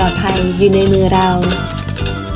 [0.00, 1.28] ลอดภัยอยู่ในมือเรา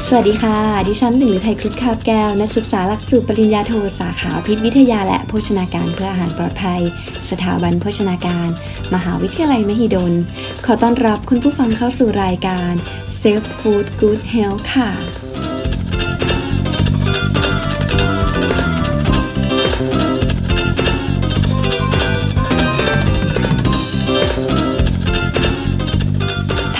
[0.08, 0.58] สวัสดีค่ะ
[0.88, 6.80] ดิฉันหนึ่งไทยครุฑคาบแก้ว นักศึกษาหลักสูตรปริญญาโทสาขาพิษวิทยาและโภชนาการเพื่ออาหารปลอดภัย
[7.30, 8.48] สถาบันโภชนาการ
[8.94, 10.12] มหาวิทยาลัยมหิดล
[10.66, 12.72] ขอต้อนรับคุณผู้ฟังเข้าสู่รายการ
[13.20, 14.90] Safe Food Good Health ค่ะ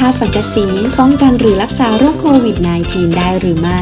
[0.06, 0.66] าสังกะสี
[0.98, 3.80] ป้องกันหรือรักษาโรคโควิด -19 ได้หรือไม่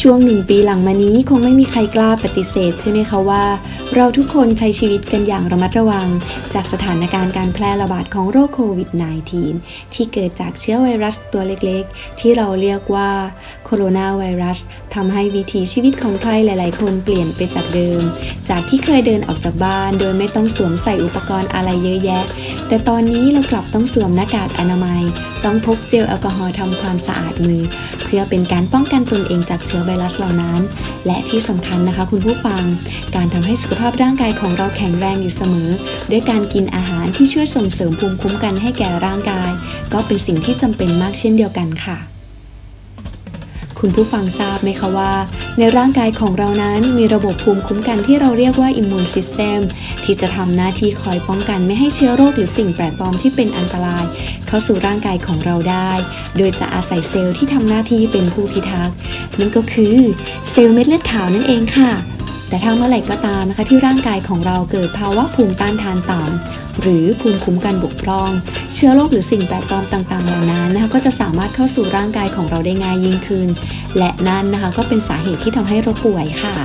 [0.00, 3.44] ช่วงหนึ่งปีหลังมานี้คงไม่มีใครกล้าปฏิเสธใช่ไหมคะว่า
[3.92, 6.08] เราทุกคนใช้ชีวิตกันอย่างระมัดระวัง
[6.54, 8.90] จากสถานการณ์การแพร่ระบาดของโรคโควิด
[9.42, 13.10] -19 ที่เกิดจากเชื้อไวรัสตัวเล็กๆ ที่เราเรียกว่า
[13.64, 14.58] โคโรนาไวรัส
[14.94, 18.00] ทำให้วิถีชีวิตของใครหลาย ๆ คนเปลี่ยนไปจากเดิม
[18.48, 22.24] จากที่เคยเดินออกจากบ้าน โดยไม่ต้องสวมใส่อุปกรณ์อะไรเยอะแยะ
[22.68, 25.02] แต่ตอนนี้เรากลับต้องสวมหน้ากากอนามัย
[25.44, 27.62] ต้องพกเจลแอลกอฮอล์ทำความสะอาดมือ
[28.04, 30.60] เพื่อเป็นการป้องกันตนเองจากเชื้อไวรัสเหล่านั้น
[31.06, 32.62] และที่สำคัญนะคะคุณผู้ฟัง
[33.14, 35.70] การทำให้สุขภาพร่างกายของเราแข็งแรงอยู่เสมอ
[36.10, 39.50] ด้วยการกินอาหารที่ช่วยส่งเสริมภูมิคุ้มกันให้แก่ร่างกาย
[39.92, 41.98] ก็เป็นสิ่งที่จำเป็นมากเช่นเดียวกันค่ะ
[43.86, 45.12] คุณผู้ฟังทราบไหมคะว่า
[45.58, 49.60] ในร่างกายของเรานั้นมีระบบภูมิคุ้มกันที่เราเรียกว่า immune system
[50.04, 54.04] ที่จะทำหน้าที่คอยป้องกันไม่ให้เชื้อโรคหรือสิ่งแปลกปลอมที่เป็นอันตราย
[54.46, 55.90] เข้าสู่ร่างกายของเราได้
[56.36, 58.94] โดยจะอาศัยเซลล์ที่ทำหน้าที่เป็นผู้พิทักษ์
[59.38, 59.96] นั่นก็คือ
[60.50, 61.92] เซลล์เม็ดเลือดขาวนั่นเองค่ะ
[62.54, 68.30] แต่ถ้าเมื่อไหร่ก็ตามนะคะที่ร่างกายของเราเกิดภาวะภูมิต้านทานต่ำหรือภูมิคุ้มกันบกพร่อง
[68.74, 73.48] เชื้อโรคหรือสิ่งแปลกปลอมต่างๆ เหล่านั้นนะคะก็จะสามารถเข้าสู่ร่างกายของเราได้ง่ายยิ่งขึ้น
[73.98, 76.56] และนั่นนะคะก็เป็นสาเหตุที่ทำให้เราป่วยค่ะ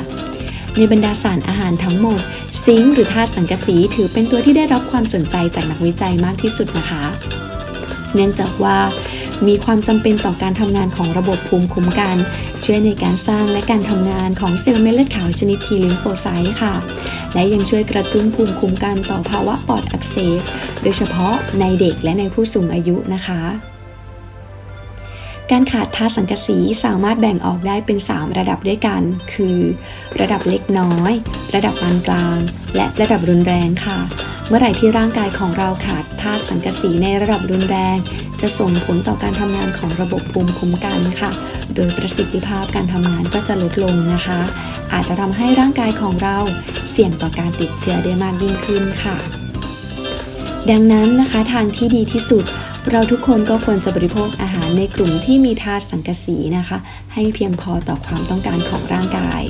[0.78, 2.22] ในบรรดาสารอาหารทั้งหมด
[2.66, 7.04] zinc หรือธาตุสังกะสีถือเป็นตัวที่ได้รับความสนใจจากนักวิจัยมากที่สุดนะคะ
[8.16, 8.78] เนื่องจากว่า
[9.48, 12.16] มีความจำเป็นต่อการทำงานของระบบภูมิคุ้มกัน
[12.66, 16.74] ช่วยในการสร้างและการทำงานของเซลล์เม็ดเลือดขาวชนิด T lymphocyte ค่ะ
[17.34, 20.40] และยังช่วยกระตุ้นภูมิคุ้มกันต่อภาวะปอดอักเสบ
[20.84, 23.42] โดยเฉพาะในเด็กและในผู้สูงอายุนะคะ
[25.52, 29.02] การขาดธาตุสังกะสีสามารถแบ่งออกได้เป็น 3 ระดับด้วยกัน
[29.34, 29.60] คือ
[30.20, 31.12] ระดับเล็กน้อย
[31.56, 32.40] ระดับปานกลาง
[32.76, 34.00] และระดับรุนแรงค่ะ
[34.48, 37.98] เมื่อไหร่ที่ร่างกายของเราขาดธาตุสังกะสีในระดับรุนแรง
[38.42, 41.32] จะส่งผลต่อการทำงานของระบบภูมิคุ้มกันค่ะ
[41.76, 44.40] โดยประสิทธิภาพการทำงานก็จะลดลงนะคะ
[44.94, 46.38] อาจจะทำให้ร่างกายของเรา
[46.92, 49.16] เสี่ยงต่อการติดเชื้อได้มากยิ่งขึ้นค่ะ
[50.72, 52.46] ดังนั้นนะคะทางที่ดีที่สุด
[52.92, 56.78] เราทุกคนก็ควรจะบริโภคอาหารในกลุ่มที่มีธาตุสังกะสีนะคะ
[57.14, 59.44] ให้เพียงพอต่อความต้องการของร่างกาย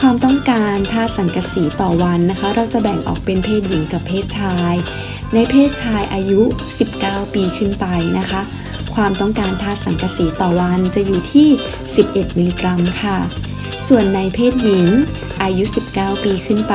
[0.00, 4.74] ความต้องการธาตุสังกะสีต่อวันนะคะ เราจะแบ่งออกเป็นเพศหญิงกับเพศชาย
[5.34, 6.40] ในเพศชายอายุ
[6.88, 7.86] 19 ปีขึ้นไป
[8.18, 8.40] นะคะ
[8.94, 11.48] ความต้องการธาตุสังกะสีต่อวันจะอยู่ที่
[11.92, 13.18] 11 มิลลิกรัมค่ะ
[13.88, 14.86] ส่วนในเพศหญิง
[15.42, 15.64] อายุ
[15.94, 16.74] 19 ปีขึ้นไป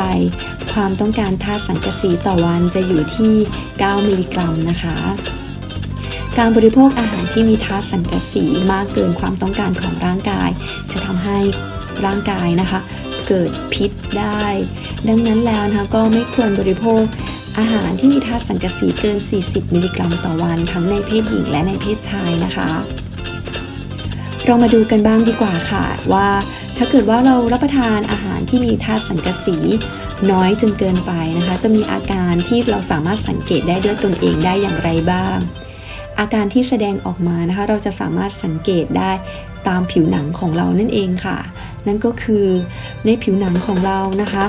[0.74, 3.34] ความต้องการธาตุสังกะสีต่อวันจะอยู่ที่
[3.70, 4.96] 9 มิลลิกรัมนะคะ
[6.38, 10.50] การบริโภคอาหารที่มีธาตุสังกะสีมากเกินความต้องการของร่างกาย
[10.92, 11.40] จะทำให้
[12.06, 12.80] ร่างกายนะคะ
[13.28, 14.46] เกิดพิษได้
[15.08, 17.04] ดังนั้นแล้วนะคะก็ไม่ควรบริโภค
[17.60, 22.70] อาหารที่มีธาตุสังกะสีเกิน 40 มิลลิกรัมต่อวัน ทั้งในเพศหญิงและในเพศชายนะคะ
[24.46, 26.28] เรามาดูกันบ้างดีกว่าค่ะว่า
[26.84, 29.58] ถ้าเกิดว่าเรารับประทานอาหารที่มีธาตุสังกะสี
[30.32, 35.38] น้อยจนเกินไปนะคะ จะมีอาการที่เราสามารถสังเกตได้ด้วยตนเองได้อย่างไรบ้าง
[36.20, 39.12] อาการที่แสดงออกมานะคะ เราจะสามารถสังเกตได้
[39.68, 41.38] ตามผิวหนังของเรานั่นเองค่ะ
[41.88, 42.46] นั่นก็คือ
[43.06, 44.46] ในผิวหนังของเรานะคะ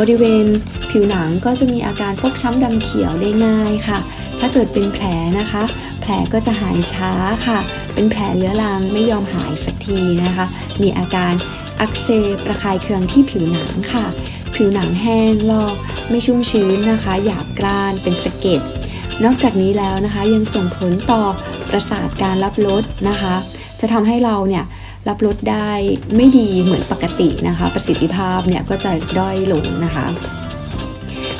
[0.00, 0.46] บริเวณ
[0.90, 3.98] ผิวหนังก็จะมีอาการฟกช้ำดำเขียวได้ง่ายค่ะ
[4.40, 5.04] ถ้าเกิดเป็นแผล
[5.38, 5.62] นะคะ
[6.02, 7.12] แผลก็จะหายช้า
[7.46, 7.58] ค่ะ
[7.94, 10.46] เป็นแผลเรื้อรังไม่ยอมหายสักทีนะคะ
[10.82, 11.32] มีอาการ
[11.80, 14.06] อักเสบระคายเคืองที่ผิวหนังค่ะ
[14.54, 15.74] ผิวหนังแห้งลอก
[16.08, 18.60] ไม่ชุ่มชื้นนะคะ หยาบกร้านเป็นสะเก็ด
[19.24, 21.22] นอกจากนี้แล้วนะคะยังส่งผลต่อ
[21.70, 23.34] ประสาทการรับรสนะคะ
[23.80, 24.64] จะทำให้เราเนี่ย
[25.08, 25.70] รับรสได้
[26.16, 30.06] ไม่ดีเหมือนปกตินะคะ ประสิทธิภาพเนี่ยก็จะด้อยลงนะคะ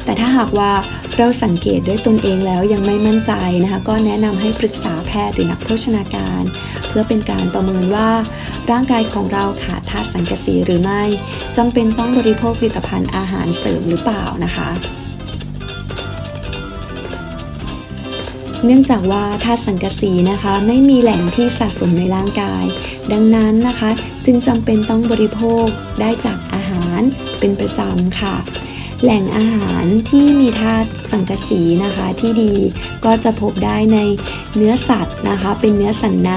[0.04, 0.72] แต่ถ้าหากว่า
[1.16, 3.32] เราสังเกตด้วยตนเองแล้วยังไม่มั่นใจ
[3.62, 6.42] นะคะ ก็แนะนำให้ปรึกษาแพทย์หรือนักโภชนาการ
[6.88, 8.10] เพื่อเป็นการประเมินว่า
[8.70, 11.02] ร่างกายของเราขาดธาตุสังกะสีหรือไม่
[11.56, 14.70] จำเป็นต้องบริโภคผลิตภัณฑ์อาหารเสริมหรือเปล่านะคะ
[18.66, 22.64] เนื่องจากว่าธาตุสังกะสีนะคะ ไม่มีแหล่งที่สะสมในร่างกาย
[23.12, 23.90] ดังนั้นนะคะ
[24.24, 25.66] จึงจำเป็นต้องบริโภค
[26.00, 27.00] ได้จากอาหาร
[27.38, 28.34] เป็นประจำค่ะ
[29.02, 32.52] แหล่งอาหารที่มีธาตุสังกะสีนะคะที่ดี
[33.04, 33.98] ก็จะพบได้ใน
[34.56, 36.32] เนื้อสัตว์นะคะ เป็นเนื้อสันใน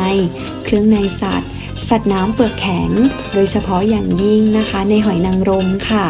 [0.63, 1.51] เครื่องในสัตว์
[1.87, 2.89] สัตว์น้ำเปลือกแข็ง
[3.33, 6.07] โดยเฉพาะอย่างยิ่งนะคะ ในหอยนางรมค่ะ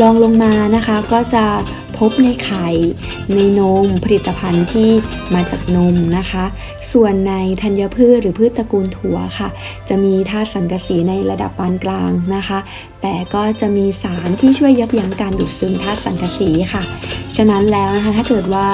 [0.00, 1.44] ลองลงมานะคะก็จะ
[1.98, 2.68] พบในไข่
[3.34, 4.90] ในนมผลิตภัณฑ์ที่
[5.34, 6.44] มาจากนมนะคะ
[6.92, 9.48] ส่วนในธัญพืชหรือพืชตระกูลถั่วค่ะ
[9.88, 12.58] จะมีธาตุสังกะสีในระดับปานกลางนะคะ
[13.02, 16.82] แต่ก็จะมีสารที่ช่วยยับยั้งการดูดซึมธาตุสังกะสีค่ะ
[17.36, 18.66] ฉะนั้นแล้วนะคะถ้าเกิดว่า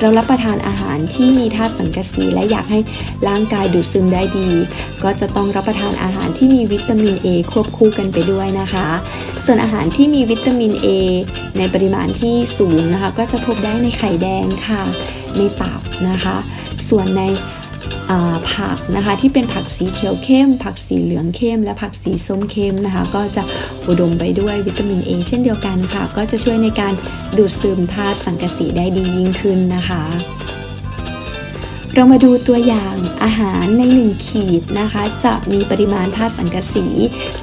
[0.00, 2.78] เรารับประทานอาหารที่มีธาตุสังกะสีและอยากให้
[3.28, 4.48] ร่างกายดูดซึมได้ดี
[5.02, 8.86] ก็จะต้องรับประทานอาหารที่มีวิตามิน A ควบคู่กันไปด้วยนะคะ
[9.44, 10.86] ส่วนอาหารที่มีวิตามิน A
[11.58, 14.82] ในปริมาณที่สูงนะคะ ก็จะพบได้ในไข่แดงค่ะ
[15.36, 16.36] ในตับนะคะ
[16.88, 17.22] ส่วนใน
[18.52, 23.42] ผักนะคะที่เป็นผักสีเขียวเข้ม ผักสีเหลืองเข้ม และผักสีส้มเข้มนะคะ ก็จะ
[23.88, 26.94] อุดมไปด้วยวิตามินเอเช่นเดียวกันค่ะ ก็จะช่วยในการ
[27.36, 30.02] ดูดซึมธาตุสังกะสีได้ดียิ่งขึ้นนะคะ
[31.94, 36.86] เรามาดูตัวอย่างอาหารใน 1 ขีดนะคะ จะมีปริมาณธาตุสังกะสี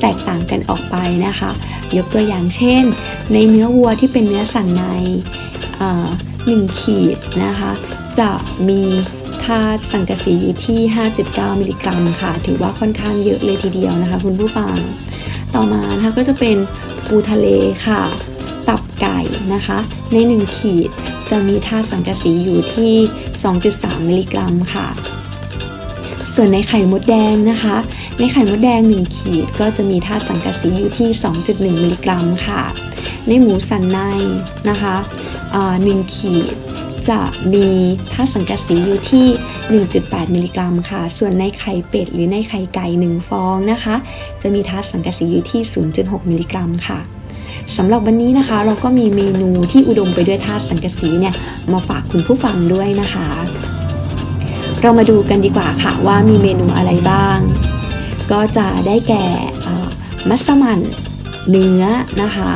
[0.02, 0.96] แตกต่างกันออกไป
[1.26, 1.52] นะคะ
[1.98, 2.84] ยกตัวอย่างเช่น
[3.34, 4.84] ในเนื้อวัวที่เป็นเนื้อสันใน
[6.48, 7.72] หนึ่งขีดนะคะ
[8.20, 8.32] จะ
[8.70, 8.82] มี
[9.46, 10.80] ธาตุสังกะสีอยู่ที่
[11.20, 14.76] 5.9 มิลลิกรัมค่ะ ถือว่าค่อนข้างเยอะเลยทีเดียวนะคะคุณผู้ฟัง
[15.56, 16.58] ต่อมานะคะก็จะเป็น
[17.08, 17.48] ปูทะเล
[17.86, 18.02] ค่ะ
[18.70, 19.20] ตับไก่
[19.54, 19.80] นะคะ
[20.14, 20.90] ใน 1 ขีด
[21.30, 22.94] จะมีธาตุสังกะสีอยู่ที่
[23.64, 24.88] 2.3 มิลลิกรัมค่ะ
[26.36, 27.78] ส่วนในไข่มดแดงนะคะ
[28.20, 31.10] ในไข่มดแดง 1 ขีดก็จะมีธาตุสังกะสีอยู่ที่
[31.46, 32.62] 2.1 มิลลิกรัมค่ะ
[33.28, 33.98] ในหมูสันใน
[34.70, 34.96] นะคะ
[35.84, 36.56] หนึ่งขีด
[37.10, 37.20] จะ
[37.54, 37.68] มี
[38.14, 39.28] ธาตุสังกะสีอยู่ที่
[39.88, 43.96] 1.8 มิลลิกรัมค่ะ ส่วนในไข่เป็ดหรือในไข่ไก่ 1 ฟองนะคะ
[44.42, 45.62] จะมีธาตุสังกะสีอยู่ที่
[45.96, 47.00] 0.6 มิลลิกรัมค่ะ
[47.76, 51.34] สำหรับวันนี้นะคะ เราก็มีเมนูที่อุดมไปด้วยธาตุสังกะสีเนี่ย
[51.72, 53.28] มาฝากคุณผู้ฟังด้วยนะคะ
[54.82, 57.38] เรามาดูกันดีกว่าค่ะว่ามีเมนูอะไรบ้าง
[58.32, 59.26] ก็จะได้แก่
[60.30, 60.80] มัสมั่น
[61.50, 61.84] เนื้อ
[62.22, 62.52] นะคะ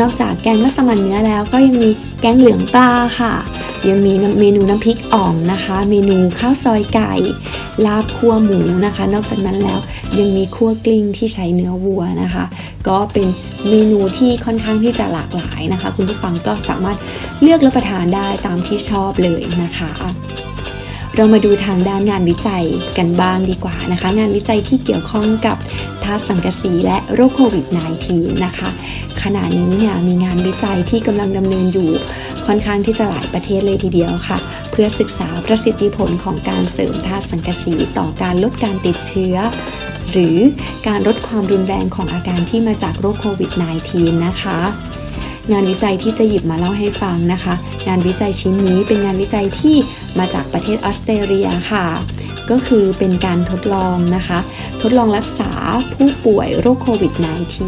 [0.00, 1.90] นอกจากแกงมัสมั่นเนื้อแล้วก็ยังมี
[2.20, 2.88] แกงเหลืองปลา
[3.18, 3.34] ค่ะ
[3.88, 7.12] ยังมีเมนูน้ำพริกอ่องนะคะ เมนูข้าวซอยไก่
[7.86, 9.78] ลาบคั่วหมูนะคะ นอกจากนั้นแล้ว
[10.18, 12.44] ยังมีคั่วกลิ้งที่ใช้เนื้อวัวนะคะ
[12.88, 13.28] ก็เป็น
[13.68, 16.98] เมนูที่ค่อนข้างที่จะหลากหลายนะคะ คุณผู้ฟังก็สามารถ
[17.42, 19.90] เลือกรับประทานได้ตามที่ชอบเลยนะคะ
[21.16, 22.64] เรามาดูทางด้านงานวิจัย
[22.98, 25.56] กันบ้างดีกว่านะคะ งานวิจัยที่เกี่ยวข้องกับ
[26.04, 27.66] ธาตุสังกะสีและโรคโควิด
[28.06, 28.68] -19 นะคะ
[29.22, 31.90] ขณะนี้เนี่ยมีงานวิจัยที่กำลังดำเนินอยู่
[32.46, 34.38] ค่อนข้างที่จะหลายประเทศเลยทีเดียวค่ะ
[34.70, 39.36] เพื่อศึกษาประสิทธิผลของการเสริมธาตุสังกะสีต่อการลดการติดเชื้อ
[40.14, 40.38] หรือ
[40.86, 43.50] การลดความรุนแรงของอาการที่มาจากโรคโควิด
[43.88, 44.58] -19 นะคะ
[45.52, 47.54] งานวิจัยที่จะหยิบมาเล่าให้ฟังนะคะ
[47.88, 49.76] งานวิจัยชิ้นนี้เป็นงานวิจัยที่
[50.18, 51.86] มาจากประเทศออสเตรเลียค่ะ
[52.50, 54.38] ก็คือเป็นการทดลองนะคะ
[54.82, 55.50] ทดลองรักษา
[55.94, 57.12] ผู้ป่วยโรคโควิด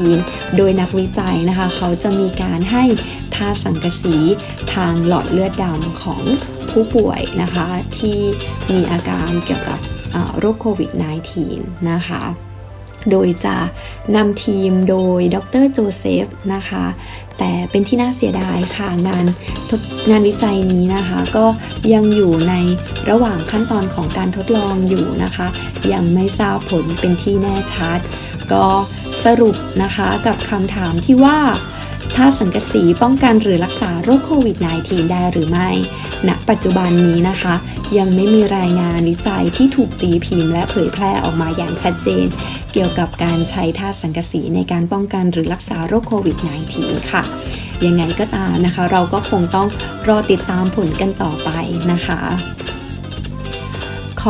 [0.00, 2.84] -19 โดยนักวิจัยนะคะ เขาจะมีการให้
[3.34, 4.16] ธาสังกะสี
[4.74, 6.22] ทางหลอดเลือดดำของ
[6.70, 7.66] ผู้ป่วยนะคะ
[7.98, 8.18] ที่
[8.70, 9.80] มีอาการเกี่ยวกับ
[10.38, 10.90] โรคโควิด
[11.40, 12.22] -19 นะคะ
[13.10, 13.56] โดยจะ
[14.16, 16.84] นำทีมโดยดรโจเซฟนะคะ
[17.38, 19.24] แต่เป็นที่น่าเสียดายค่ะงาน
[20.10, 21.46] งานวิจัยนี้นะคะ ก็
[21.92, 22.54] ยังอยู่ใน
[23.10, 25.46] ระหว่างขั้นตอนของการทดลองอยู่นะคะ
[25.92, 27.98] ยังไม่ทราบผลเป็นที่แน่ชัด
[28.52, 28.66] ก็
[29.24, 31.38] สรุปนะคะกับคำถามที่ว่า
[32.16, 35.70] ธาสังกะสีป้องกันหรือรักษาโรคโควิด -19 ได้หรือไม่
[36.28, 37.54] ณ ปัจจุบันนี้นะคะ
[37.98, 42.26] ยังไม่มีรายงานวิจัยที่ถูกตีพิมพ์และเผยแพร่ออกมาอย่างชัดเจน
[42.72, 46.36] เกี่ยวกับการใช้ธาสังกะสีในการป้องกันหรือรักษาโรคโควิด
[46.74, 47.22] -19 ค่ะ
[47.86, 49.68] ยังไงก็ตามนะคะ เราก็คงต้อง
[50.08, 51.50] รอติดตามผลกันต่อไป
[51.92, 52.20] นะคะ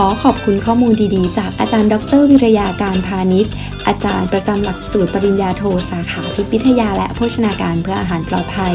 [0.03, 3.53] อขอบคุณข้อมูลดีๆ จากอาจารย์ ดร วิรยาการพาณิชย์
[3.87, 8.75] อาจารย์ประจำหลักสูตรปริญญาโทสาขาพิพิธยาและโภชนาการเพื่ออาหารปลอดภัย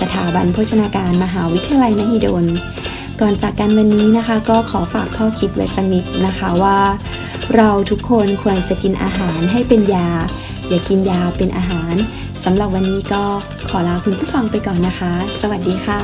[0.00, 2.44] สถาบันโภชนาการมหาวิทยาลัยมหิดล
[3.20, 6.78] ก่อนจากกันวันนี้นะคะ ก็ขอฝากข้อคิดไว้สักนิดนะคะว่า
[7.56, 10.08] เราทุกคนควรจะกินอาหารให้เป็นยา
[10.68, 11.94] อย่ากินยาเป็นอาหาร
[12.44, 13.22] สำหรับวันนี้ก็
[13.68, 16.02] ขอลาคุณผู้ฟังไปก่อนนะคะ สวัสดีค่ะ